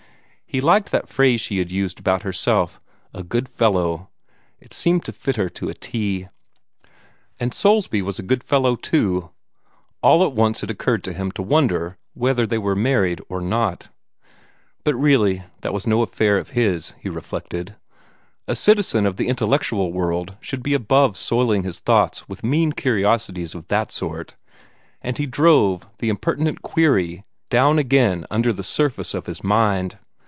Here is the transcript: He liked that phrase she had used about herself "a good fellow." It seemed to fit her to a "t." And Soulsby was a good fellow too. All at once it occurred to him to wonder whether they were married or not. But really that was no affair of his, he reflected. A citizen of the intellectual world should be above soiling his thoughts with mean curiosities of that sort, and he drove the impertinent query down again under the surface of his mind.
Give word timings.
He 0.53 0.59
liked 0.59 0.91
that 0.91 1.07
phrase 1.07 1.39
she 1.39 1.59
had 1.59 1.71
used 1.71 1.97
about 1.97 2.23
herself 2.23 2.81
"a 3.13 3.23
good 3.23 3.47
fellow." 3.47 4.09
It 4.59 4.73
seemed 4.73 5.05
to 5.05 5.13
fit 5.13 5.37
her 5.37 5.47
to 5.47 5.69
a 5.69 5.73
"t." 5.73 6.27
And 7.39 7.53
Soulsby 7.53 8.01
was 8.01 8.19
a 8.19 8.21
good 8.21 8.43
fellow 8.43 8.75
too. 8.75 9.29
All 10.03 10.25
at 10.27 10.33
once 10.33 10.61
it 10.61 10.69
occurred 10.69 11.05
to 11.05 11.13
him 11.13 11.31
to 11.39 11.41
wonder 11.41 11.97
whether 12.13 12.45
they 12.45 12.57
were 12.57 12.75
married 12.75 13.21
or 13.29 13.39
not. 13.39 13.87
But 14.83 14.93
really 14.95 15.43
that 15.61 15.71
was 15.73 15.87
no 15.87 16.01
affair 16.01 16.37
of 16.37 16.49
his, 16.49 16.95
he 16.99 17.07
reflected. 17.07 17.77
A 18.45 18.53
citizen 18.53 19.05
of 19.05 19.15
the 19.15 19.29
intellectual 19.29 19.93
world 19.93 20.35
should 20.41 20.63
be 20.63 20.73
above 20.73 21.15
soiling 21.15 21.63
his 21.63 21.79
thoughts 21.79 22.27
with 22.27 22.43
mean 22.43 22.73
curiosities 22.73 23.55
of 23.55 23.67
that 23.69 23.89
sort, 23.89 24.35
and 25.01 25.17
he 25.17 25.27
drove 25.27 25.87
the 25.99 26.09
impertinent 26.09 26.61
query 26.61 27.23
down 27.49 27.79
again 27.79 28.25
under 28.29 28.51
the 28.51 28.65
surface 28.65 29.13
of 29.13 29.27
his 29.27 29.45
mind. 29.45 29.97